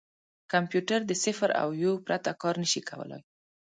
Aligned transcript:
کمپیوټر 0.51 0.99
د 1.05 1.11
صفر 1.23 1.49
او 1.61 1.69
یو 1.83 1.93
پرته 2.05 2.31
کار 2.41 2.55
نه 2.63 2.67
شي 2.71 2.81
کولای. 2.89 3.21